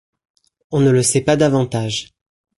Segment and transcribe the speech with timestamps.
[0.71, 2.09] On ne le sait pas davantage.